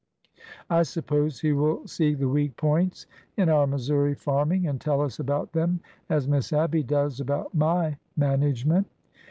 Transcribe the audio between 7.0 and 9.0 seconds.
about my management."